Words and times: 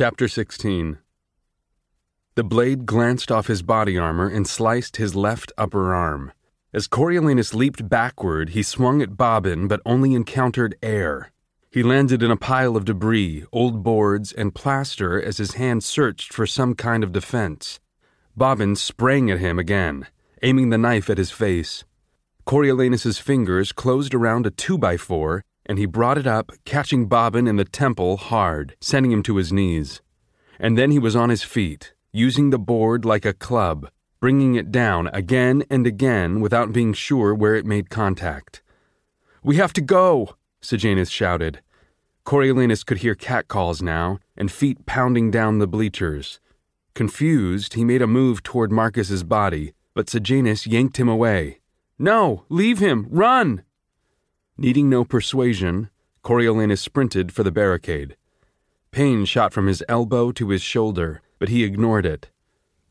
Chapter 0.00 0.28
16 0.28 0.96
The 2.34 2.42
blade 2.42 2.86
glanced 2.86 3.30
off 3.30 3.48
his 3.48 3.60
body 3.60 3.98
armor 3.98 4.28
and 4.28 4.48
sliced 4.48 4.96
his 4.96 5.14
left 5.14 5.52
upper 5.58 5.92
arm. 5.92 6.32
As 6.72 6.86
Coriolanus 6.86 7.52
leaped 7.52 7.86
backward, 7.86 8.48
he 8.56 8.62
swung 8.62 9.02
at 9.02 9.18
Bobbin 9.18 9.68
but 9.68 9.82
only 9.84 10.14
encountered 10.14 10.74
air. 10.82 11.32
He 11.70 11.82
landed 11.82 12.22
in 12.22 12.30
a 12.30 12.36
pile 12.38 12.78
of 12.78 12.86
debris, 12.86 13.44
old 13.52 13.82
boards, 13.82 14.32
and 14.32 14.54
plaster 14.54 15.20
as 15.20 15.36
his 15.36 15.56
hand 15.56 15.84
searched 15.84 16.32
for 16.32 16.46
some 16.46 16.74
kind 16.74 17.04
of 17.04 17.12
defense. 17.12 17.78
Bobbin 18.34 18.76
sprang 18.76 19.30
at 19.30 19.38
him 19.38 19.58
again, 19.58 20.06
aiming 20.42 20.70
the 20.70 20.78
knife 20.78 21.10
at 21.10 21.18
his 21.18 21.30
face. 21.30 21.84
Coriolanus's 22.46 23.18
fingers 23.18 23.70
closed 23.70 24.14
around 24.14 24.46
a 24.46 24.50
2x4 24.50 25.42
and 25.70 25.78
he 25.78 25.86
brought 25.86 26.18
it 26.18 26.26
up, 26.26 26.50
catching 26.64 27.06
Bobbin 27.06 27.46
in 27.46 27.54
the 27.54 27.64
temple 27.64 28.16
hard, 28.16 28.74
sending 28.80 29.12
him 29.12 29.22
to 29.22 29.36
his 29.36 29.52
knees. 29.52 30.00
And 30.58 30.76
then 30.76 30.90
he 30.90 30.98
was 30.98 31.14
on 31.14 31.30
his 31.30 31.44
feet, 31.44 31.94
using 32.10 32.50
the 32.50 32.58
board 32.58 33.04
like 33.04 33.24
a 33.24 33.32
club, 33.32 33.88
bringing 34.18 34.56
it 34.56 34.72
down 34.72 35.06
again 35.12 35.62
and 35.70 35.86
again 35.86 36.40
without 36.40 36.72
being 36.72 36.92
sure 36.92 37.32
where 37.32 37.54
it 37.54 37.64
made 37.64 37.88
contact. 37.88 38.62
We 39.44 39.58
have 39.58 39.72
to 39.74 39.80
go, 39.80 40.34
Sejanus 40.60 41.08
shouted. 41.08 41.60
Coriolanus 42.24 42.84
could 42.84 42.98
hear 42.98 43.14
catcalls 43.14 43.80
now 43.80 44.18
and 44.36 44.50
feet 44.50 44.86
pounding 44.86 45.30
down 45.30 45.60
the 45.60 45.68
bleachers. 45.68 46.40
Confused, 46.94 47.74
he 47.74 47.84
made 47.84 48.02
a 48.02 48.08
move 48.08 48.42
toward 48.42 48.72
Marcus's 48.72 49.22
body, 49.22 49.74
but 49.94 50.10
Sejanus 50.10 50.66
yanked 50.66 50.96
him 50.96 51.08
away. 51.08 51.60
No, 51.96 52.42
leave 52.48 52.80
him, 52.80 53.06
run! 53.08 53.62
Needing 54.62 54.90
no 54.90 55.06
persuasion, 55.06 55.88
Coriolanus 56.22 56.82
sprinted 56.82 57.32
for 57.32 57.42
the 57.42 57.50
barricade. 57.50 58.14
Pain 58.90 59.24
shot 59.24 59.54
from 59.54 59.66
his 59.66 59.82
elbow 59.88 60.32
to 60.32 60.50
his 60.50 60.60
shoulder, 60.60 61.22
but 61.38 61.48
he 61.48 61.64
ignored 61.64 62.04
it, 62.04 62.28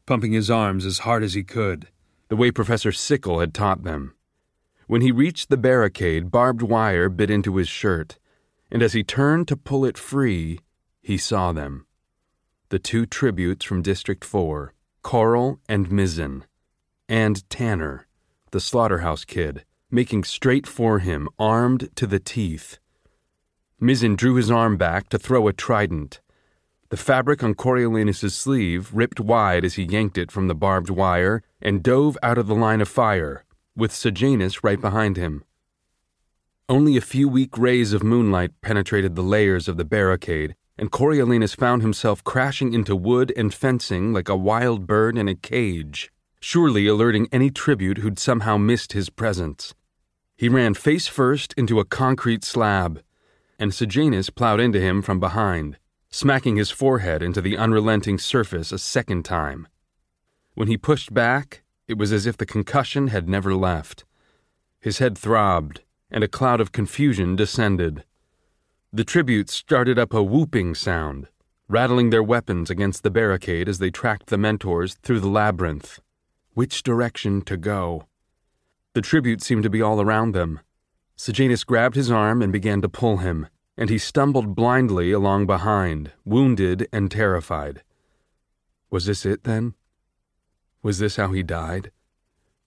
pumping 0.08 0.32
his 0.32 0.50
arms 0.50 0.84
as 0.84 1.06
hard 1.06 1.22
as 1.22 1.36
he 1.36 1.44
could, 1.44 1.90
the 2.30 2.36
way 2.36 2.50
Professor 2.50 2.92
Sickle 2.92 3.40
had 3.40 3.54
taught 3.54 3.84
them. 3.84 4.16
When 4.88 5.02
he 5.02 5.12
reached 5.12 5.50
the 5.50 5.58
barricade, 5.58 6.32
barbed 6.32 6.64
wire 6.64 7.08
bit 7.08 7.30
into 7.30 7.58
his 7.58 7.70
shirt, 7.70 8.18
and 8.72 8.82
as 8.82 8.94
he 8.94 9.04
turned 9.04 9.48
to 9.50 9.56
pull 9.56 9.86
it 9.86 9.96
free, 9.96 10.62
he 11.04 11.20
saw 11.20 11.52
them. 11.52 11.86
The 12.70 12.80
two 12.80 13.06
tributes 13.06 13.64
from 13.64 13.84
District 13.84 14.26
4, 14.26 14.74
Coral 15.04 15.60
and 15.70 15.92
Mizzen, 15.92 16.46
and 17.08 17.48
Tanner, 17.48 18.08
the 18.50 18.60
slaughterhouse 18.60 19.24
kid, 19.24 19.66
making 19.92 20.24
straight 20.24 20.68
for 20.68 21.00
him, 21.00 21.28
armed 21.38 21.90
to 21.96 22.06
the 22.06 22.20
teeth. 22.20 22.78
Mizzen 23.82 24.16
drew 24.16 24.36
his 24.36 24.52
arm 24.52 24.78
back 24.78 25.10
to 25.10 25.18
throw 25.18 25.48
a 25.48 25.54
trident. 25.54 26.20
The 26.90 26.98
fabric 26.98 27.44
on 27.44 27.54
Coriolanus's 27.54 28.36
sleeve 28.36 28.92
ripped 28.94 29.20
wide 29.20 29.64
as 29.64 29.76
he 29.76 29.84
yanked 29.84 30.18
it 30.18 30.32
from 30.32 30.48
the 30.48 30.56
barbed 30.56 30.90
wire 30.90 31.44
and 31.62 31.84
dove 31.84 32.18
out 32.24 32.38
of 32.38 32.48
the 32.48 32.56
line 32.56 32.82
of 32.82 32.90
fire, 32.90 33.46
with 33.76 33.94
Sejanus 33.94 34.64
right 34.64 34.82
behind 34.82 35.16
him. 35.16 35.44
Only 36.68 36.98
a 36.98 37.02
few 37.02 37.28
weak 37.28 37.58
rays 37.58 37.94
of 37.94 38.04
moonlight 38.04 38.52
penetrated 38.62 39.16
the 39.16 39.24
layers 39.24 39.68
of 39.68 39.78
the 39.78 39.86
barricade, 39.86 40.56
and 40.78 40.92
Coriolanus 40.92 41.56
found 41.56 41.82
himself 41.82 42.24
crashing 42.24 42.74
into 42.74 42.96
wood 42.96 43.34
and 43.36 43.54
fencing 43.54 44.14
like 44.14 44.30
a 44.30 44.36
wild 44.36 44.86
bird 44.86 45.18
in 45.18 45.28
a 45.28 45.36
cage, 45.36 46.12
surely 46.40 46.88
alerting 46.88 47.28
any 47.32 47.50
tribute 47.50 48.00
who'd 48.00 48.20
somehow 48.20 48.58
missed 48.58 48.94
his 48.94 49.10
presence. 49.10 49.74
He 50.38 50.50
ran 50.50 50.74
face 50.74 51.08
first 51.08 51.54
into 51.58 51.80
a 51.80 51.86
concrete 51.86 52.44
slab, 52.44 53.02
and 53.60 53.74
Sejanus 53.74 54.30
plowed 54.30 54.60
into 54.60 54.80
him 54.80 55.02
from 55.02 55.20
behind, 55.20 55.78
smacking 56.10 56.56
his 56.56 56.72
forehead 56.72 57.22
into 57.22 57.42
the 57.42 57.58
unrelenting 57.58 58.18
surface 58.18 58.72
a 58.72 58.80
second 58.80 59.26
time. 59.26 59.68
When 60.56 60.68
he 60.68 60.78
pushed 60.78 61.14
back, 61.14 61.64
it 61.88 61.98
was 61.98 62.14
as 62.14 62.26
if 62.26 62.38
the 62.38 62.46
concussion 62.46 63.08
had 63.08 63.28
never 63.28 63.54
left. 63.54 64.06
His 64.80 65.00
head 65.00 65.18
throbbed, 65.18 65.82
and 66.10 66.24
a 66.24 66.28
cloud 66.28 66.62
of 66.62 66.72
confusion 66.72 67.36
descended. 67.36 68.06
The 68.94 69.04
tributes 69.04 69.54
started 69.54 70.00
up 70.00 70.14
a 70.14 70.24
whooping 70.24 70.76
sound, 70.76 71.28
rattling 71.68 72.10
their 72.10 72.24
weapons 72.24 72.70
against 72.70 73.04
the 73.04 73.12
barricade 73.12 73.68
as 73.70 73.80
they 73.80 73.92
tracked 73.92 74.28
the 74.28 74.38
mentors 74.38 74.96
through 75.04 75.20
the 75.20 75.28
labyrinth. 75.28 76.00
Which 76.54 76.84
direction 76.84 77.42
to 77.44 77.58
go? 77.58 78.08
The 78.94 79.02
tribute 79.02 79.42
seemed 79.42 79.64
to 79.64 79.70
be 79.70 79.82
all 79.82 80.02
around 80.02 80.34
them. 80.34 80.60
Sejanus 81.16 81.64
grabbed 81.64 81.96
his 81.96 82.10
arm 82.10 82.42
and 82.42 82.52
began 82.52 82.82
to 82.82 82.90
pull 82.90 83.18
him, 83.18 83.48
and 83.78 83.90
he 83.90 83.98
stumbled 83.98 84.56
blindly 84.56 85.12
along 85.12 85.46
behind, 85.46 86.12
wounded 86.26 86.88
and 86.92 87.10
terrified. 87.10 87.84
Was 88.90 89.06
this 89.06 89.26
it, 89.26 89.44
then? 89.44 89.76
Was 90.82 91.00
this 91.00 91.18
how 91.18 91.32
he 91.32 91.44
died? 91.44 91.92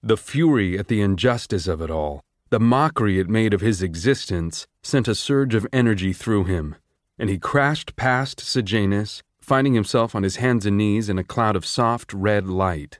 The 0.03 0.17
fury 0.17 0.79
at 0.79 0.89
the 0.89 1.01
injustice 1.01 1.67
of 1.67 1.81
it 1.81 1.91
all, 1.91 2.23
the 2.51 2.61
mockery 2.61 3.19
it 3.19 3.29
made 3.29 3.55
of 3.55 3.61
his 3.61 3.83
existence, 3.83 4.67
sent 4.83 5.09
a 5.09 5.15
surge 5.15 5.55
of 5.55 5.67
energy 5.73 6.13
through 6.13 6.45
him, 6.45 6.77
and 7.19 7.31
he 7.31 7.39
crashed 7.39 7.97
past 7.97 8.41
Sejanus, 8.41 9.23
finding 9.41 9.75
himself 9.75 10.15
on 10.15 10.23
his 10.23 10.37
hands 10.37 10.67
and 10.67 10.77
knees 10.77 11.09
in 11.09 11.19
a 11.19 11.25
cloud 11.25 11.57
of 11.57 11.67
soft 11.67 12.13
red 12.13 12.47
light. 12.47 12.99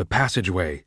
The 0.00 0.06
passageway! 0.06 0.84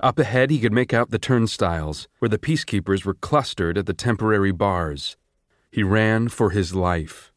Up 0.00 0.18
ahead, 0.18 0.50
he 0.50 0.60
could 0.60 0.70
make 0.70 0.92
out 0.92 1.08
the 1.08 1.18
turnstiles, 1.18 2.08
where 2.18 2.28
the 2.28 2.36
peacekeepers 2.36 3.02
were 3.02 3.14
clustered 3.14 3.78
at 3.78 3.86
the 3.86 3.94
temporary 3.94 4.52
bars. 4.52 5.16
He 5.72 5.82
ran 5.82 6.28
for 6.28 6.50
his 6.50 6.74
life. 6.74 7.32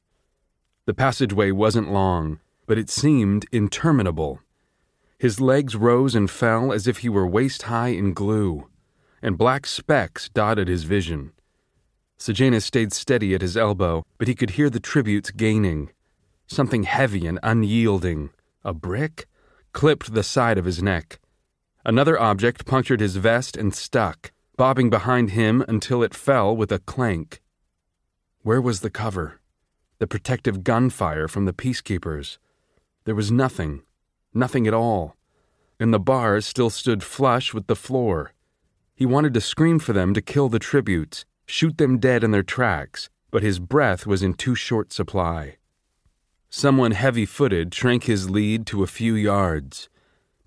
The 0.86 0.94
passageway 0.94 1.52
wasn't 1.52 1.94
long, 1.94 2.42
but 2.66 2.78
it 2.78 2.90
seemed 2.90 3.46
interminable. 3.54 4.42
His 5.18 5.40
legs 5.40 5.78
rose 5.78 6.14
and 6.14 6.30
fell 6.30 6.74
as 6.74 6.88
if 6.88 6.98
he 6.98 7.08
were 7.08 7.26
waist 7.26 7.62
high 7.72 7.96
in 7.96 8.14
glue, 8.14 8.68
and 9.22 9.38
black 9.38 9.66
specks 9.66 10.28
dotted 10.28 10.68
his 10.68 10.84
vision. 10.84 11.32
Sejanus 12.18 12.66
stayed 12.66 12.92
steady 12.92 13.34
at 13.34 13.42
his 13.42 13.56
elbow, 13.56 14.04
but 14.18 14.28
he 14.28 14.36
could 14.36 14.50
hear 14.50 14.70
the 14.70 14.82
tributes 14.82 15.32
gaining. 15.32 15.90
Something 16.48 16.84
heavy 16.84 17.26
and 17.26 17.40
unyielding, 17.44 18.32
a 18.66 18.74
brick, 18.74 19.26
clipped 19.78 20.16
the 20.16 20.24
side 20.24 20.58
of 20.58 20.66
his 20.66 20.82
neck. 20.82 21.20
Another 21.86 22.20
object 22.20 22.66
punctured 22.66 23.00
his 23.00 23.18
vest 23.18 23.56
and 23.56 23.76
stuck, 23.76 24.32
bobbing 24.56 24.90
behind 24.90 25.30
him 25.30 25.64
until 25.68 26.02
it 26.02 26.16
fell 26.16 26.58
with 26.58 26.72
a 26.72 26.80
clank. 26.80 27.44
Where 28.42 28.60
was 28.60 28.80
the 28.80 28.90
cover? 28.90 29.40
The 30.00 30.08
protective 30.08 30.64
gunfire 30.64 31.28
from 31.28 31.46
the 31.46 31.54
peacekeepers? 31.54 32.40
There 33.06 33.14
was 33.14 33.32
nothing, 33.32 33.84
nothing 34.34 34.66
at 34.66 34.74
all. 34.74 35.16
And 35.80 35.94
the 35.94 36.00
bars 36.00 36.48
still 36.48 36.72
stood 36.72 37.04
flush 37.04 37.54
with 37.54 37.68
the 37.68 37.76
floor. 37.76 38.34
He 38.96 39.06
wanted 39.06 39.36
to 39.36 39.42
scream 39.42 39.78
for 39.78 39.94
them 39.94 40.16
to 40.16 40.24
kill 40.24 40.50
the 40.50 40.58
tributes, 40.58 41.24
shoot 41.46 41.78
them 41.78 42.00
dead 42.00 42.24
in 42.24 42.32
their 42.32 42.42
tracks, 42.42 43.12
but 43.30 43.44
his 43.44 43.60
breath 43.60 44.08
was 44.08 44.24
in 44.24 44.34
too 44.34 44.56
short 44.56 44.92
supply. 44.92 45.58
Someone 46.58 46.90
heavy 46.90 47.28
footed 47.28 47.72
shrank 47.72 48.06
his 48.06 48.32
lead 48.32 48.66
to 48.66 48.82
a 48.82 48.88
few 48.88 49.14
yards. 49.14 49.90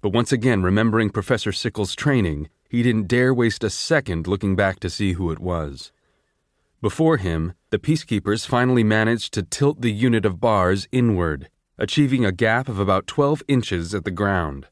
But 0.01 0.13
once 0.13 0.33
again, 0.33 0.61
remembering 0.61 1.11
Professor 1.11 1.53
Sickle's 1.53 1.95
training, 1.95 2.49
he 2.69 2.83
didn't 2.83 3.07
dare 3.07 3.33
waste 3.33 3.63
a 3.63 3.71
second 3.71 4.27
looking 4.27 4.57
back 4.57 4.81
to 4.81 4.91
see 4.91 5.13
who 5.13 5.31
it 5.31 5.39
was. 5.39 5.93
Before 6.83 7.17
him, 7.19 7.53
the 7.71 7.79
peacekeepers 7.79 8.45
finally 8.45 8.83
managed 8.83 9.33
to 9.35 9.45
tilt 9.45 9.83
the 9.83 9.93
unit 9.93 10.25
of 10.25 10.41
bars 10.41 10.89
inward, 10.91 11.49
achieving 11.79 12.25
a 12.25 12.33
gap 12.33 12.69
of 12.69 12.81
about 12.81 13.07
12 13.07 13.45
inches 13.47 13.95
at 13.95 14.05
the 14.05 14.11
ground. 14.11 14.67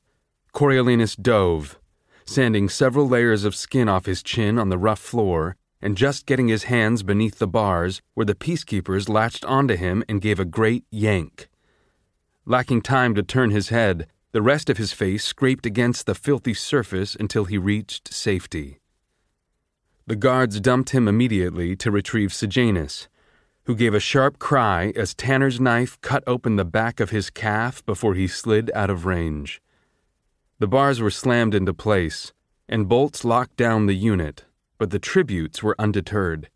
Coriolanus 0.52 1.14
dove, 1.14 1.78
sanding 2.24 2.68
several 2.68 3.08
layers 3.08 3.44
of 3.44 3.54
skin 3.54 3.88
off 3.88 4.06
his 4.06 4.24
chin 4.24 4.58
on 4.58 4.70
the 4.70 4.76
rough 4.76 4.98
floor, 4.98 5.54
and 5.80 5.96
just 5.96 6.26
getting 6.26 6.48
his 6.48 6.64
hands 6.64 7.02
beneath 7.02 7.38
the 7.38 7.46
bars 7.46 8.02
where 8.14 8.26
the 8.26 8.34
peacekeepers 8.34 9.08
latched 9.08 9.44
onto 9.44 9.76
him 9.76 10.02
and 10.08 10.20
gave 10.20 10.40
a 10.40 10.44
great 10.44 10.84
yank. 10.90 11.48
Lacking 12.44 12.82
time 12.82 13.14
to 13.14 13.22
turn 13.22 13.50
his 13.50 13.68
head, 13.68 14.06
the 14.32 14.42
rest 14.42 14.68
of 14.68 14.76
his 14.76 14.92
face 14.92 15.24
scraped 15.24 15.66
against 15.66 16.06
the 16.06 16.14
filthy 16.14 16.54
surface 16.54 17.14
until 17.14 17.44
he 17.44 17.58
reached 17.58 18.12
safety. 18.12 18.80
The 20.06 20.16
guards 20.16 20.60
dumped 20.60 20.90
him 20.90 21.06
immediately 21.06 21.76
to 21.76 21.90
retrieve 21.90 22.32
Sejanus, 22.32 23.08
who 23.64 23.76
gave 23.76 23.92
a 23.92 24.00
sharp 24.00 24.38
cry 24.38 24.94
as 24.96 25.14
Tanner's 25.14 25.60
knife 25.60 26.00
cut 26.00 26.24
open 26.26 26.56
the 26.56 26.64
back 26.64 27.00
of 27.00 27.10
his 27.10 27.28
calf 27.28 27.84
before 27.84 28.14
he 28.14 28.26
slid 28.26 28.70
out 28.74 28.88
of 28.88 29.04
range. 29.04 29.60
The 30.58 30.66
bars 30.66 31.00
were 31.00 31.10
slammed 31.10 31.54
into 31.54 31.74
place, 31.74 32.32
and 32.66 32.88
bolts 32.88 33.24
locked 33.24 33.56
down 33.56 33.84
the 33.84 33.94
unit, 33.94 34.46
but 34.78 34.90
the 34.90 34.98
tributes 34.98 35.62
were 35.62 35.76
undeterred. 35.78 36.48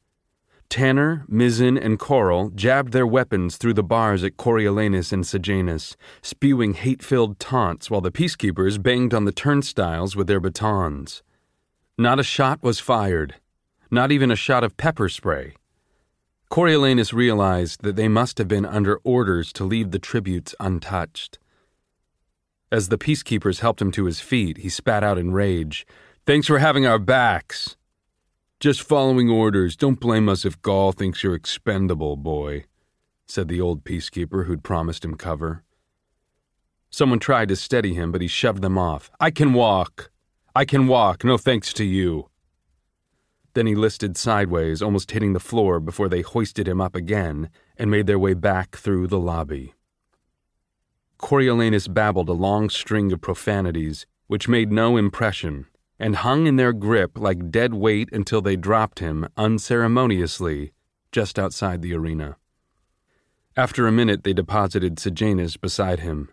Tanner, 0.68 1.26
Mizzen, 1.28 1.76
and 1.76 1.98
Coral 1.98 2.48
jabbed 2.48 2.92
their 2.92 3.06
weapons 3.06 3.58
through 3.58 3.74
the 3.74 3.82
bars 3.82 4.24
at 4.24 4.38
Coriolanus 4.38 5.12
and 5.12 5.26
Sejanus, 5.26 5.98
spewing 6.22 6.72
hate 6.72 7.02
filled 7.02 7.38
taunts 7.38 7.90
while 7.90 8.00
the 8.00 8.10
peacekeepers 8.10 8.82
banged 8.82 9.12
on 9.12 9.26
the 9.26 9.32
turnstiles 9.32 10.16
with 10.16 10.28
their 10.28 10.40
batons. 10.40 11.22
Not 11.98 12.18
a 12.18 12.22
shot 12.22 12.62
was 12.62 12.80
fired, 12.80 13.34
not 13.90 14.10
even 14.10 14.30
a 14.30 14.36
shot 14.36 14.64
of 14.64 14.78
pepper 14.78 15.10
spray. 15.10 15.52
Coriolanus 16.50 17.12
realized 17.12 17.82
that 17.82 17.96
they 17.96 18.08
must 18.08 18.38
have 18.38 18.48
been 18.48 18.64
under 18.64 18.96
orders 19.04 19.52
to 19.52 19.64
leave 19.64 19.90
the 19.90 19.98
tributes 19.98 20.54
untouched. 20.58 21.38
As 22.70 22.88
the 22.88 22.96
peacekeepers 22.96 23.60
helped 23.60 23.82
him 23.82 23.92
to 23.92 24.06
his 24.06 24.20
feet, 24.20 24.56
he 24.56 24.70
spat 24.70 25.04
out 25.04 25.18
in 25.18 25.32
rage. 25.32 25.86
Thanks 26.24 26.46
for 26.46 26.58
having 26.58 26.86
our 26.86 26.98
backs. 26.98 27.76
Just 28.62 28.84
following 28.84 29.28
orders. 29.28 29.74
Don't 29.74 29.98
blame 29.98 30.28
us 30.28 30.44
if 30.44 30.62
Gaul 30.62 30.92
thinks 30.92 31.24
you're 31.24 31.34
expendable, 31.34 32.14
boy, 32.14 32.66
said 33.26 33.48
the 33.48 33.60
old 33.60 33.82
peacekeeper 33.82 34.46
who'd 34.46 34.62
promised 34.62 35.04
him 35.04 35.16
cover. 35.16 35.64
Someone 36.88 37.18
tried 37.18 37.48
to 37.48 37.56
steady 37.56 37.94
him, 37.94 38.12
but 38.12 38.20
he 38.20 38.28
shoved 38.28 38.62
them 38.62 38.78
off. 38.78 39.10
I 39.18 39.32
can 39.32 39.52
walk. 39.52 40.12
I 40.54 40.64
can 40.64 40.86
walk, 40.86 41.24
no 41.24 41.36
thanks 41.36 41.72
to 41.72 41.84
you. 41.84 42.28
Then 43.54 43.66
he 43.66 43.74
listed 43.74 44.16
sideways, 44.16 44.80
almost 44.80 45.10
hitting 45.10 45.32
the 45.32 45.40
floor 45.40 45.80
before 45.80 46.08
they 46.08 46.20
hoisted 46.20 46.68
him 46.68 46.80
up 46.80 46.94
again 46.94 47.50
and 47.76 47.90
made 47.90 48.06
their 48.06 48.16
way 48.16 48.34
back 48.34 48.76
through 48.76 49.08
the 49.08 49.18
lobby. 49.18 49.74
Coriolanus 51.18 51.88
babbled 51.88 52.28
a 52.28 52.32
long 52.32 52.70
string 52.70 53.10
of 53.10 53.20
profanities, 53.20 54.06
which 54.28 54.46
made 54.46 54.70
no 54.70 54.96
impression, 54.96 55.66
and 56.02 56.16
hung 56.16 56.48
in 56.48 56.56
their 56.56 56.72
grip 56.72 57.16
like 57.16 57.52
dead 57.52 57.72
weight 57.72 58.08
until 58.12 58.42
they 58.42 58.56
dropped 58.56 58.98
him 58.98 59.28
unceremoniously 59.36 60.72
just 61.12 61.38
outside 61.38 61.80
the 61.80 61.94
arena. 61.94 62.36
After 63.56 63.86
a 63.86 63.92
minute, 63.92 64.24
they 64.24 64.32
deposited 64.32 64.98
Sejanus 64.98 65.56
beside 65.56 66.00
him. 66.00 66.28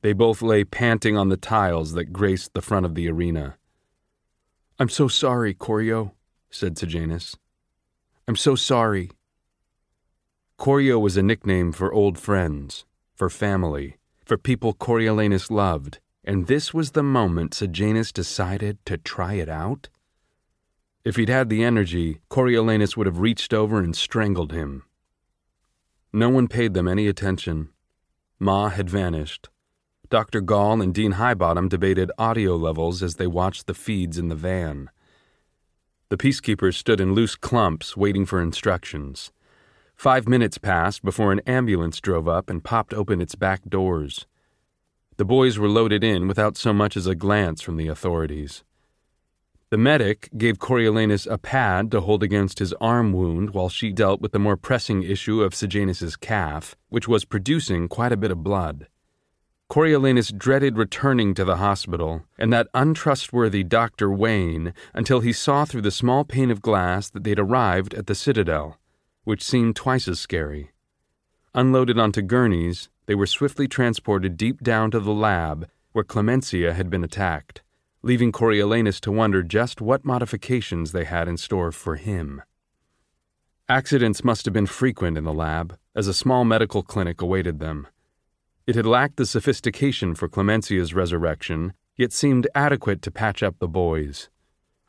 They 0.00 0.12
both 0.12 0.42
lay 0.42 0.64
panting 0.64 1.16
on 1.16 1.28
the 1.28 1.36
tiles 1.36 1.92
that 1.92 2.12
graced 2.12 2.54
the 2.54 2.60
front 2.60 2.84
of 2.84 2.96
the 2.96 3.08
arena. 3.08 3.56
I'm 4.80 4.88
so 4.88 5.06
sorry, 5.06 5.54
Corio, 5.54 6.14
said 6.50 6.76
Sejanus. 6.76 7.36
I'm 8.26 8.34
so 8.34 8.56
sorry. 8.56 9.12
Corio 10.56 10.98
was 10.98 11.16
a 11.16 11.22
nickname 11.22 11.70
for 11.70 11.92
old 11.92 12.18
friends 12.18 12.84
for 13.14 13.30
family, 13.30 13.98
for 14.24 14.36
people 14.36 14.74
Coriolanus 14.74 15.50
loved, 15.52 16.00
and 16.24 16.46
this 16.46 16.72
was 16.72 16.92
the 16.92 17.02
moment 17.02 17.54
Sejanus 17.54 18.12
decided 18.12 18.78
to 18.86 18.96
try 18.96 19.34
it 19.34 19.48
out? 19.48 19.88
If 21.04 21.16
he'd 21.16 21.28
had 21.28 21.48
the 21.48 21.64
energy, 21.64 22.20
Coriolanus 22.30 22.96
would 22.96 23.06
have 23.06 23.18
reached 23.18 23.52
over 23.52 23.80
and 23.80 23.96
strangled 23.96 24.52
him. 24.52 24.84
No 26.12 26.28
one 26.28 26.46
paid 26.46 26.74
them 26.74 26.86
any 26.86 27.08
attention. 27.08 27.70
Ma 28.38 28.68
had 28.68 28.88
vanished. 28.88 29.48
Dr. 30.10 30.40
Gaul 30.40 30.82
and 30.82 30.94
Dean 30.94 31.12
Highbottom 31.12 31.68
debated 31.68 32.12
audio 32.18 32.54
levels 32.54 33.02
as 33.02 33.16
they 33.16 33.26
watched 33.26 33.66
the 33.66 33.74
feeds 33.74 34.18
in 34.18 34.28
the 34.28 34.36
van. 34.36 34.90
The 36.10 36.18
peacekeepers 36.18 36.74
stood 36.74 37.00
in 37.00 37.14
loose 37.14 37.34
clumps 37.34 37.96
waiting 37.96 38.26
for 38.26 38.42
instructions. 38.42 39.32
Five 39.96 40.28
minutes 40.28 40.58
passed 40.58 41.02
before 41.02 41.32
an 41.32 41.40
ambulance 41.46 42.00
drove 42.00 42.28
up 42.28 42.50
and 42.50 42.62
popped 42.62 42.92
open 42.92 43.22
its 43.22 43.34
back 43.34 43.62
doors. 43.66 44.26
The 45.16 45.24
boys 45.24 45.58
were 45.58 45.68
loaded 45.68 46.02
in 46.02 46.28
without 46.28 46.56
so 46.56 46.72
much 46.72 46.96
as 46.96 47.06
a 47.06 47.14
glance 47.14 47.60
from 47.60 47.76
the 47.76 47.88
authorities. 47.88 48.64
The 49.70 49.78
medic 49.78 50.28
gave 50.36 50.58
Coriolanus 50.58 51.26
a 51.26 51.38
pad 51.38 51.90
to 51.92 52.00
hold 52.00 52.22
against 52.22 52.58
his 52.58 52.72
arm 52.74 53.12
wound 53.12 53.50
while 53.50 53.68
she 53.68 53.92
dealt 53.92 54.20
with 54.20 54.32
the 54.32 54.38
more 54.38 54.56
pressing 54.56 55.02
issue 55.02 55.42
of 55.42 55.54
Sejanus's 55.54 56.16
calf, 56.16 56.76
which 56.88 57.08
was 57.08 57.24
producing 57.24 57.88
quite 57.88 58.12
a 58.12 58.16
bit 58.16 58.30
of 58.30 58.42
blood. 58.42 58.88
Coriolanus 59.70 60.30
dreaded 60.30 60.76
returning 60.76 61.32
to 61.34 61.44
the 61.44 61.56
hospital 61.56 62.24
and 62.38 62.52
that 62.52 62.68
untrustworthy 62.74 63.62
Dr. 63.62 64.10
Wayne 64.10 64.74
until 64.92 65.20
he 65.20 65.32
saw 65.32 65.64
through 65.64 65.80
the 65.80 65.90
small 65.90 66.24
pane 66.24 66.50
of 66.50 66.60
glass 66.60 67.08
that 67.08 67.24
they'd 67.24 67.38
arrived 67.38 67.94
at 67.94 68.06
the 68.06 68.14
Citadel 68.14 68.76
which 69.24 69.42
seemed 69.42 69.76
twice 69.76 70.08
as 70.08 70.20
scary. 70.20 70.70
Unloaded 71.54 71.98
onto 71.98 72.22
gurneys, 72.22 72.88
they 73.06 73.14
were 73.14 73.26
swiftly 73.26 73.68
transported 73.68 74.36
deep 74.36 74.62
down 74.62 74.90
to 74.90 75.00
the 75.00 75.12
lab 75.12 75.68
where 75.92 76.04
Clemencia 76.04 76.74
had 76.74 76.88
been 76.88 77.04
attacked, 77.04 77.62
leaving 78.02 78.32
Coriolanus 78.32 79.00
to 79.00 79.12
wonder 79.12 79.42
just 79.42 79.80
what 79.80 80.04
modifications 80.04 80.92
they 80.92 81.04
had 81.04 81.28
in 81.28 81.36
store 81.36 81.70
for 81.70 81.96
him. 81.96 82.42
Accidents 83.68 84.24
must 84.24 84.44
have 84.44 84.54
been 84.54 84.66
frequent 84.66 85.16
in 85.16 85.24
the 85.24 85.32
lab, 85.32 85.78
as 85.94 86.08
a 86.08 86.14
small 86.14 86.44
medical 86.44 86.82
clinic 86.82 87.20
awaited 87.20 87.58
them. 87.58 87.86
It 88.66 88.74
had 88.74 88.86
lacked 88.86 89.16
the 89.16 89.26
sophistication 89.26 90.14
for 90.14 90.28
Clemencia's 90.28 90.94
resurrection, 90.94 91.74
yet 91.96 92.12
seemed 92.12 92.48
adequate 92.54 93.02
to 93.02 93.10
patch 93.10 93.42
up 93.42 93.58
the 93.58 93.68
boys. 93.68 94.30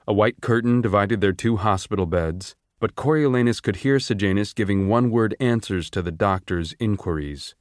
A 0.08 0.14
white 0.14 0.42
curtain 0.42 0.82
divided 0.82 1.22
their 1.22 1.34
two 1.34 1.58
hospital 1.58 2.06
beds, 2.06 2.56
but 2.80 2.96
Coriolanus 2.96 3.62
could 3.62 3.78
hear 3.78 4.00
Sejanus 4.00 4.54
giving 4.54 4.88
one 4.88 5.10
word 5.10 5.36
answers 5.40 5.90
to 5.92 6.02
the 6.02 6.12
doctor's 6.12 6.74
inquiries. 6.80 7.56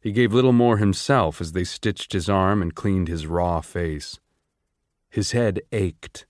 He 0.00 0.12
gave 0.12 0.32
little 0.32 0.52
more 0.52 0.76
himself 0.76 1.40
as 1.40 1.52
they 1.52 1.64
stitched 1.64 2.12
his 2.12 2.28
arm 2.28 2.62
and 2.62 2.74
cleaned 2.74 3.08
his 3.08 3.26
raw 3.26 3.60
face. 3.60 4.20
His 5.10 5.32
head 5.32 5.60
ached, 5.72 6.26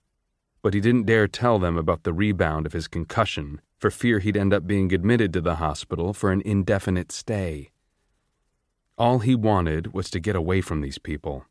but 0.61 0.73
he 0.73 0.79
didn't 0.79 1.05
dare 1.05 1.27
tell 1.27 1.59
them 1.59 1.77
about 1.77 2.03
the 2.03 2.13
rebound 2.13 2.65
of 2.65 2.73
his 2.73 2.87
concussion 2.87 3.61
for 3.77 3.89
fear 3.89 4.19
he'd 4.19 4.35
end 4.35 4.53
up 4.53 4.67
being 4.67 4.93
admitted 4.93 5.31
to 5.33 5.41
the 5.41 5.55
hospital 5.55 6.13
for 6.13 6.31
an 6.31 6.41
indefinite 6.41 7.11
stay. 7.11 7.71
All 8.97 9.19
he 9.19 9.35
wanted 9.35 9.93
was 9.93 10.09
to 10.11 10.19
get 10.19 10.35
away 10.35 10.59
from 10.59 10.81
these 10.81 10.97
people. 10.97 11.45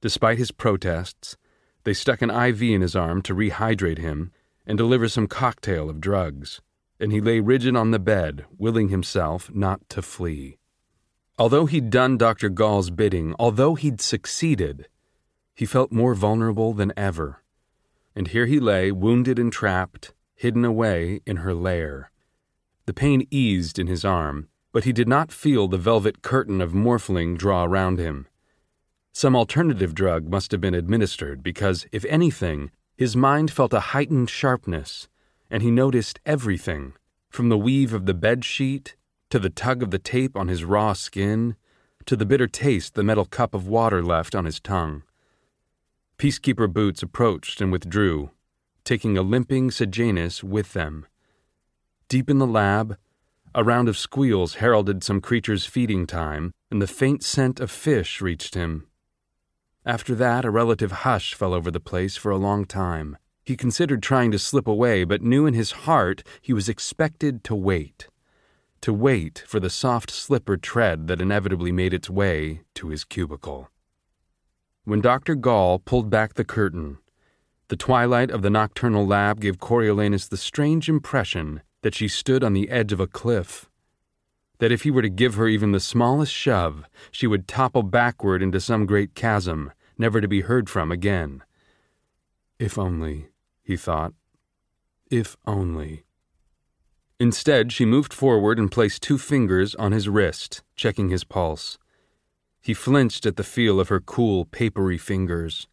Despite 0.00 0.38
his 0.38 0.50
protests, 0.50 1.36
they 1.84 1.94
stuck 1.94 2.22
an 2.22 2.30
IV 2.30 2.62
in 2.62 2.80
his 2.80 2.96
arm 2.96 3.22
to 3.22 3.34
rehydrate 3.34 3.98
him 3.98 4.32
and 4.66 4.76
deliver 4.76 5.08
some 5.08 5.28
cocktail 5.28 5.88
of 5.88 6.00
drugs, 6.00 6.60
and 6.98 7.12
he 7.12 7.20
lay 7.20 7.38
rigid 7.38 7.76
on 7.76 7.90
the 7.90 7.98
bed, 7.98 8.46
willing 8.58 8.88
himself 8.88 9.50
not 9.54 9.88
to 9.90 10.02
flee. 10.02 10.58
Although 11.36 11.66
he'd 11.66 11.90
done 11.90 12.16
Dr. 12.16 12.48
Gaul's 12.48 12.90
bidding, 12.90 13.34
although 13.38 13.74
he'd 13.74 14.00
succeeded, 14.00 14.88
he 15.54 15.66
felt 15.66 15.90
more 15.90 16.14
vulnerable 16.14 16.72
than 16.72 16.92
ever. 16.96 17.42
And 18.14 18.28
here 18.28 18.46
he 18.46 18.60
lay, 18.60 18.92
wounded 18.92 19.38
and 19.38 19.52
trapped, 19.52 20.14
hidden 20.36 20.64
away 20.64 21.20
in 21.26 21.38
her 21.38 21.52
lair. 21.52 22.12
The 22.86 22.94
pain 22.94 23.26
eased 23.30 23.80
in 23.80 23.88
his 23.88 24.04
arm, 24.04 24.48
but 24.72 24.84
he 24.84 24.92
did 24.92 25.08
not 25.08 25.32
feel 25.32 25.66
the 25.66 25.78
velvet 25.78 26.22
curtain 26.22 26.60
of 26.60 26.72
morphling 26.72 27.36
draw 27.36 27.64
around 27.64 27.98
him. 27.98 28.28
Some 29.12 29.34
alternative 29.34 29.94
drug 29.94 30.28
must 30.28 30.52
have 30.52 30.60
been 30.60 30.74
administered 30.74 31.42
because, 31.42 31.86
if 31.90 32.04
anything, 32.04 32.70
his 32.96 33.16
mind 33.16 33.50
felt 33.50 33.72
a 33.72 33.80
heightened 33.80 34.30
sharpness, 34.30 35.08
and 35.50 35.62
he 35.62 35.70
noticed 35.70 36.20
everything 36.24 36.94
from 37.28 37.48
the 37.48 37.58
weave 37.58 37.92
of 37.92 38.06
the 38.06 38.14
bed 38.14 38.44
sheet 38.44 38.94
to 39.34 39.40
the 39.40 39.50
tug 39.50 39.82
of 39.82 39.90
the 39.90 39.98
tape 39.98 40.36
on 40.36 40.46
his 40.46 40.62
raw 40.62 40.92
skin 40.92 41.56
to 42.06 42.14
the 42.14 42.24
bitter 42.24 42.46
taste 42.46 42.94
the 42.94 43.02
metal 43.02 43.24
cup 43.24 43.52
of 43.52 43.66
water 43.66 44.00
left 44.00 44.32
on 44.32 44.44
his 44.44 44.60
tongue. 44.60 45.02
Peacekeeper 46.18 46.72
Boots 46.72 47.02
approached 47.02 47.60
and 47.60 47.72
withdrew, 47.72 48.30
taking 48.84 49.18
a 49.18 49.22
limping 49.22 49.72
Sejanus 49.72 50.44
with 50.44 50.72
them. 50.72 51.04
Deep 52.08 52.30
in 52.30 52.38
the 52.38 52.46
lab, 52.46 52.96
a 53.56 53.64
round 53.64 53.88
of 53.88 53.98
squeals 53.98 54.54
heralded 54.62 55.02
some 55.02 55.20
creature's 55.20 55.66
feeding 55.66 56.06
time, 56.06 56.52
and 56.70 56.80
the 56.80 56.86
faint 56.86 57.24
scent 57.24 57.58
of 57.58 57.72
fish 57.72 58.20
reached 58.20 58.54
him. 58.54 58.86
After 59.84 60.14
that, 60.14 60.44
a 60.44 60.50
relative 60.52 60.92
hush 61.02 61.34
fell 61.34 61.52
over 61.52 61.72
the 61.72 61.80
place 61.80 62.16
for 62.16 62.30
a 62.30 62.36
long 62.38 62.66
time. 62.66 63.18
He 63.44 63.56
considered 63.56 64.00
trying 64.00 64.30
to 64.30 64.38
slip 64.38 64.68
away, 64.68 65.02
but 65.02 65.22
knew 65.22 65.44
in 65.44 65.54
his 65.54 65.72
heart 65.72 66.22
he 66.40 66.52
was 66.52 66.68
expected 66.68 67.42
to 67.42 67.56
wait. 67.56 68.06
To 68.84 68.92
wait 68.92 69.42
for 69.46 69.60
the 69.60 69.70
soft 69.70 70.10
slipper 70.10 70.58
tread 70.58 71.08
that 71.08 71.22
inevitably 71.22 71.72
made 71.72 71.94
its 71.94 72.10
way 72.10 72.60
to 72.74 72.88
his 72.88 73.02
cubicle. 73.02 73.70
When 74.84 75.00
Dr. 75.00 75.36
Gaul 75.36 75.78
pulled 75.78 76.10
back 76.10 76.34
the 76.34 76.44
curtain, 76.44 76.98
the 77.68 77.76
twilight 77.76 78.30
of 78.30 78.42
the 78.42 78.50
nocturnal 78.50 79.06
lab 79.06 79.40
gave 79.40 79.56
Coriolanus 79.58 80.28
the 80.28 80.36
strange 80.36 80.90
impression 80.90 81.62
that 81.80 81.94
she 81.94 82.08
stood 82.08 82.44
on 82.44 82.52
the 82.52 82.68
edge 82.68 82.92
of 82.92 83.00
a 83.00 83.06
cliff 83.06 83.70
that 84.58 84.70
if 84.70 84.82
he 84.82 84.90
were 84.90 85.00
to 85.00 85.08
give 85.08 85.36
her 85.36 85.48
even 85.48 85.72
the 85.72 85.80
smallest 85.80 86.34
shove, 86.34 86.84
she 87.10 87.26
would 87.26 87.48
topple 87.48 87.84
backward 87.84 88.42
into 88.42 88.60
some 88.60 88.84
great 88.84 89.14
chasm, 89.14 89.72
never 89.96 90.20
to 90.20 90.28
be 90.28 90.42
heard 90.42 90.68
from 90.68 90.92
again. 90.92 91.42
If 92.58 92.76
only, 92.76 93.30
he 93.62 93.78
thought. 93.78 94.12
If 95.10 95.38
only. 95.46 96.03
Instead, 97.20 97.72
she 97.72 97.84
moved 97.84 98.12
forward 98.12 98.58
and 98.58 98.72
placed 98.72 99.02
two 99.02 99.18
fingers 99.18 99.74
on 99.76 99.92
his 99.92 100.08
wrist, 100.08 100.62
checking 100.74 101.08
his 101.08 101.24
pulse. 101.24 101.78
He 102.60 102.74
flinched 102.74 103.26
at 103.26 103.36
the 103.36 103.44
feel 103.44 103.78
of 103.78 103.88
her 103.88 104.00
cool, 104.00 104.46
papery 104.46 104.98
fingers. 104.98 105.68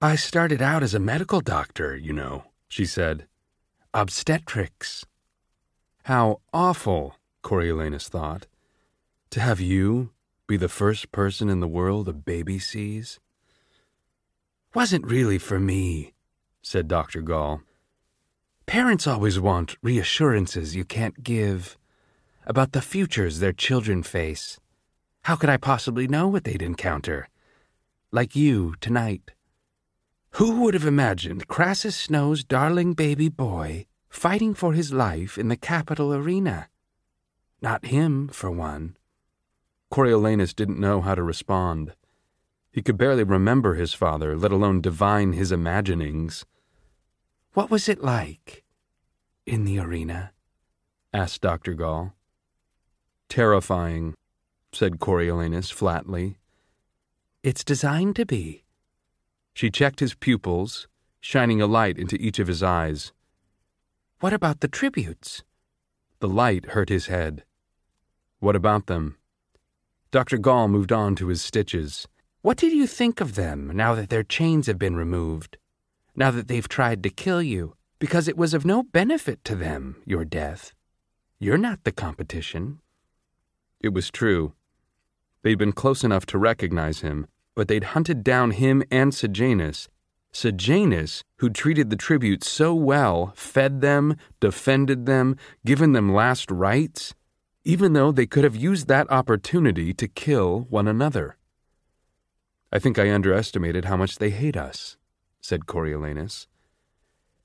I 0.00 0.16
started 0.16 0.60
out 0.60 0.82
as 0.82 0.94
a 0.94 1.00
medical 1.00 1.40
doctor, 1.40 1.96
you 1.96 2.12
know, 2.12 2.44
she 2.68 2.84
said. 2.84 3.26
Obstetrics. 3.92 5.06
How 6.04 6.40
awful, 6.52 7.16
Coriolanus 7.42 8.08
thought. 8.08 8.46
To 9.30 9.40
have 9.40 9.60
you 9.60 10.10
be 10.46 10.56
the 10.56 10.68
first 10.68 11.10
person 11.10 11.48
in 11.48 11.60
the 11.60 11.68
world 11.68 12.08
a 12.08 12.12
baby 12.12 12.58
sees? 12.58 13.18
Wasn't 14.74 15.06
really 15.06 15.38
for 15.38 15.58
me, 15.58 16.12
said 16.60 16.86
Dr. 16.86 17.22
Gaul. 17.22 17.62
Parents 18.66 19.06
always 19.06 19.38
want 19.38 19.76
reassurances 19.82 20.74
you 20.74 20.84
can't 20.84 21.22
give 21.22 21.76
about 22.46 22.72
the 22.72 22.82
futures 22.82 23.38
their 23.38 23.52
children 23.52 24.02
face. 24.02 24.58
How 25.24 25.36
could 25.36 25.50
I 25.50 25.56
possibly 25.56 26.08
know 26.08 26.28
what 26.28 26.44
they'd 26.44 26.62
encounter? 26.62 27.28
Like 28.10 28.34
you 28.34 28.74
tonight. 28.80 29.32
Who 30.32 30.62
would 30.62 30.74
have 30.74 30.86
imagined 30.86 31.46
Crassus 31.46 31.94
Snow's 31.94 32.42
darling 32.42 32.94
baby 32.94 33.28
boy 33.28 33.86
fighting 34.08 34.54
for 34.54 34.72
his 34.72 34.92
life 34.92 35.38
in 35.38 35.48
the 35.48 35.56
Capitol 35.56 36.14
arena? 36.14 36.68
Not 37.60 37.86
him, 37.86 38.28
for 38.28 38.50
one. 38.50 38.96
Coriolanus 39.90 40.54
didn't 40.54 40.80
know 40.80 41.00
how 41.00 41.14
to 41.14 41.22
respond. 41.22 41.94
He 42.72 42.82
could 42.82 42.98
barely 42.98 43.24
remember 43.24 43.74
his 43.74 43.94
father, 43.94 44.36
let 44.36 44.52
alone 44.52 44.80
divine 44.80 45.34
his 45.34 45.52
imaginings. 45.52 46.44
What 47.54 47.70
was 47.70 47.88
it 47.88 48.02
like 48.02 48.64
in 49.46 49.64
the 49.64 49.78
arena? 49.78 50.32
asked 51.12 51.40
Dr. 51.40 51.74
Gaul. 51.74 52.12
Terrifying, 53.28 54.14
said 54.72 54.98
Coriolanus 54.98 55.70
flatly. 55.70 56.38
It's 57.44 57.62
designed 57.62 58.16
to 58.16 58.26
be. 58.26 58.64
She 59.52 59.70
checked 59.70 60.00
his 60.00 60.16
pupils, 60.16 60.88
shining 61.20 61.62
a 61.62 61.68
light 61.68 61.96
into 61.96 62.16
each 62.16 62.40
of 62.40 62.48
his 62.48 62.60
eyes. 62.60 63.12
What 64.18 64.32
about 64.32 64.58
the 64.58 64.66
tributes? 64.66 65.44
The 66.18 66.28
light 66.28 66.70
hurt 66.70 66.88
his 66.88 67.06
head. 67.06 67.44
What 68.40 68.56
about 68.56 68.86
them? 68.86 69.16
Dr. 70.10 70.38
Gaul 70.38 70.66
moved 70.66 70.90
on 70.90 71.14
to 71.16 71.28
his 71.28 71.40
stitches. 71.40 72.08
What 72.42 72.56
did 72.56 72.72
you 72.72 72.88
think 72.88 73.20
of 73.20 73.36
them 73.36 73.70
now 73.76 73.94
that 73.94 74.10
their 74.10 74.24
chains 74.24 74.66
have 74.66 74.78
been 74.78 74.96
removed? 74.96 75.56
Now 76.16 76.30
that 76.30 76.48
they've 76.48 76.68
tried 76.68 77.02
to 77.02 77.10
kill 77.10 77.42
you? 77.42 77.74
Because 77.98 78.28
it 78.28 78.36
was 78.36 78.54
of 78.54 78.64
no 78.64 78.82
benefit 78.82 79.44
to 79.44 79.56
them, 79.56 79.96
your 80.04 80.24
death. 80.24 80.72
You're 81.40 81.58
not 81.58 81.84
the 81.84 81.92
competition. 81.92 82.80
It 83.80 83.92
was 83.92 84.10
true. 84.10 84.52
They'd 85.42 85.58
been 85.58 85.72
close 85.72 86.04
enough 86.04 86.24
to 86.26 86.38
recognize 86.38 87.00
him, 87.00 87.26
but 87.54 87.68
they'd 87.68 87.84
hunted 87.84 88.22
down 88.22 88.52
him 88.52 88.82
and 88.90 89.12
Sejanus. 89.12 89.88
Sejanus, 90.32 91.22
who'd 91.38 91.54
treated 91.54 91.90
the 91.90 91.96
tributes 91.96 92.48
so 92.48 92.74
well, 92.74 93.32
fed 93.36 93.80
them, 93.80 94.16
defended 94.40 95.06
them, 95.06 95.36
given 95.64 95.92
them 95.92 96.14
last 96.14 96.50
rites, 96.50 97.14
even 97.64 97.92
though 97.92 98.12
they 98.12 98.26
could 98.26 98.44
have 98.44 98.56
used 98.56 98.88
that 98.88 99.10
opportunity 99.10 99.92
to 99.94 100.08
kill 100.08 100.66
one 100.70 100.88
another. 100.88 101.36
I 102.72 102.78
think 102.78 102.98
I 102.98 103.12
underestimated 103.12 103.84
how 103.84 103.96
much 103.96 104.18
they 104.18 104.30
hate 104.30 104.56
us, 104.56 104.96
said 105.44 105.66
Coriolanus. 105.66 106.46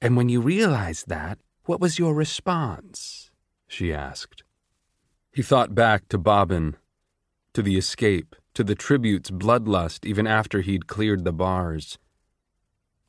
And 0.01 0.15
when 0.15 0.29
you 0.29 0.39
realized 0.39 1.10
that, 1.10 1.38
what 1.65 1.82
was 1.82 2.00
your 2.00 2.13
response? 2.13 3.29
she 3.68 3.94
asked. 3.94 4.44
He 5.34 5.41
thought 5.41 5.75
back 5.75 6.08
to 6.08 6.18
Bobbin, 6.18 6.77
to 7.53 7.62
the 7.62 7.77
escape, 7.77 8.38
to 8.53 8.63
the 8.63 8.74
tribute's 8.74 9.29
bloodlust 9.29 10.06
even 10.06 10.25
after 10.25 10.62
he'd 10.62 10.88
cleared 10.88 11.25
the 11.25 11.34
bars. 11.34 11.98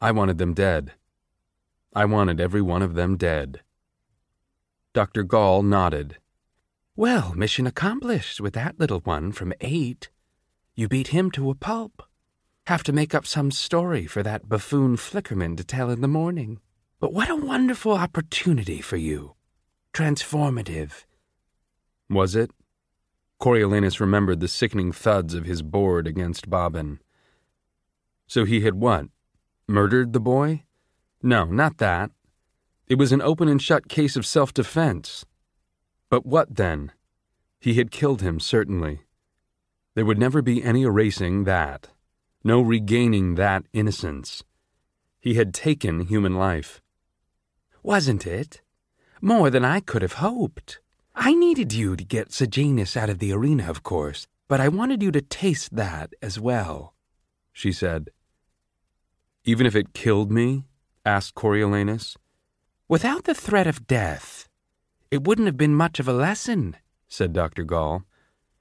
I 0.00 0.10
wanted 0.10 0.38
them 0.38 0.54
dead. 0.54 0.94
I 1.94 2.04
wanted 2.04 2.40
every 2.40 2.60
one 2.60 2.82
of 2.82 2.94
them 2.94 3.16
dead. 3.16 3.60
Dr. 4.92 5.22
Gaul 5.22 5.62
nodded. 5.62 6.16
Well, 6.96 7.32
mission 7.34 7.64
accomplished 7.64 8.40
with 8.40 8.54
that 8.54 8.80
little 8.80 9.00
one 9.00 9.30
from 9.30 9.52
eight. 9.60 10.10
You 10.74 10.88
beat 10.88 11.08
him 11.08 11.30
to 11.32 11.48
a 11.48 11.54
pulp. 11.54 12.02
Have 12.70 12.84
to 12.84 12.92
make 12.92 13.16
up 13.16 13.26
some 13.26 13.50
story 13.50 14.06
for 14.06 14.22
that 14.22 14.48
buffoon 14.48 14.96
Flickerman 14.96 15.56
to 15.56 15.64
tell 15.64 15.90
in 15.90 16.02
the 16.02 16.06
morning. 16.06 16.60
But 17.00 17.12
what 17.12 17.28
a 17.28 17.34
wonderful 17.34 17.94
opportunity 17.94 18.80
for 18.80 18.96
you. 18.96 19.34
Transformative. 19.92 21.04
Was 22.08 22.36
it? 22.36 22.52
Coriolanus 23.40 23.98
remembered 23.98 24.38
the 24.38 24.46
sickening 24.46 24.92
thuds 24.92 25.34
of 25.34 25.46
his 25.46 25.62
board 25.62 26.06
against 26.06 26.48
Bobbin. 26.48 27.00
So 28.28 28.44
he 28.44 28.60
had 28.60 28.76
what? 28.76 29.06
Murdered 29.66 30.12
the 30.12 30.20
boy? 30.20 30.62
No, 31.24 31.46
not 31.46 31.78
that. 31.78 32.12
It 32.86 32.98
was 32.98 33.10
an 33.10 33.20
open 33.20 33.48
and 33.48 33.60
shut 33.60 33.88
case 33.88 34.14
of 34.14 34.24
self 34.24 34.54
defense. 34.54 35.26
But 36.08 36.24
what 36.24 36.54
then? 36.54 36.92
He 37.58 37.74
had 37.74 37.90
killed 37.90 38.22
him, 38.22 38.38
certainly. 38.38 39.00
There 39.96 40.04
would 40.04 40.20
never 40.20 40.40
be 40.40 40.62
any 40.62 40.82
erasing 40.82 41.42
that, 41.42 41.88
no 42.42 42.60
regaining 42.60 43.34
that 43.34 43.64
innocence. 43.72 44.42
He 45.20 45.34
had 45.34 45.52
taken 45.52 46.00
human 46.00 46.34
life. 46.34 46.80
Wasn't 47.82 48.26
it? 48.26 48.62
More 49.20 49.50
than 49.50 49.64
I 49.64 49.80
could 49.80 50.02
have 50.02 50.14
hoped. 50.14 50.80
I 51.14 51.34
needed 51.34 51.72
you 51.72 51.96
to 51.96 52.04
get 52.04 52.32
Sejanus 52.32 52.96
out 52.96 53.10
of 53.10 53.18
the 53.18 53.32
arena, 53.32 53.68
of 53.68 53.82
course, 53.82 54.26
but 54.48 54.60
I 54.60 54.68
wanted 54.68 55.02
you 55.02 55.10
to 55.12 55.20
taste 55.20 55.76
that 55.76 56.14
as 56.22 56.40
well, 56.40 56.94
she 57.52 57.72
said. 57.72 58.10
Even 59.44 59.66
if 59.66 59.76
it 59.76 59.92
killed 59.92 60.32
me? 60.32 60.64
asked 61.04 61.34
Coriolanus. 61.34 62.16
Without 62.88 63.24
the 63.24 63.34
threat 63.34 63.66
of 63.66 63.86
death, 63.86 64.48
it 65.10 65.24
wouldn't 65.24 65.46
have 65.46 65.56
been 65.56 65.74
much 65.74 66.00
of 66.00 66.08
a 66.08 66.12
lesson, 66.12 66.76
said 67.08 67.32
Dr. 67.32 67.64
Gaul. 67.64 68.04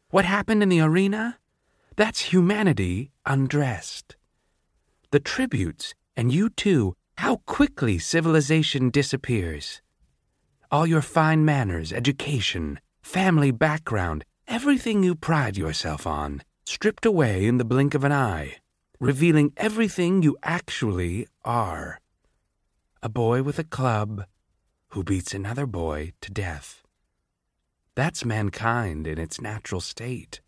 What 0.09 0.25
happened 0.25 0.63
in 0.63 0.69
the 0.69 0.81
arena? 0.81 1.39
That's 1.99 2.31
humanity 2.31 3.11
undressed. 3.25 4.15
The 5.11 5.19
tributes, 5.19 5.93
and 6.15 6.31
you 6.31 6.49
too, 6.49 6.95
how 7.17 7.41
quickly 7.45 7.99
civilization 7.99 8.89
disappears 8.89 9.81
all 10.71 10.87
your 10.87 11.01
fine 11.01 11.43
manners, 11.43 11.91
education, 11.91 12.79
family 13.01 13.51
background, 13.51 14.23
everything 14.47 15.03
you 15.03 15.13
pride 15.13 15.57
yourself 15.57 16.07
on, 16.07 16.41
stripped 16.65 17.05
away 17.05 17.45
in 17.45 17.57
the 17.57 17.65
blink 17.65 17.93
of 17.93 18.05
an 18.05 18.13
eye, 18.13 18.55
revealing 19.01 19.51
everything 19.57 20.21
you 20.21 20.37
actually 20.41 21.27
are. 21.43 21.99
A 23.03 23.09
boy 23.09 23.43
with 23.43 23.59
a 23.59 23.65
club 23.77 24.23
who 24.91 25.03
beats 25.03 25.33
another 25.33 25.65
boy 25.65 26.13
to 26.21 26.31
death. 26.31 26.81
That's 27.95 28.23
mankind 28.23 29.05
in 29.05 29.17
its 29.17 29.41
natural 29.41 29.81
state. 29.81 30.39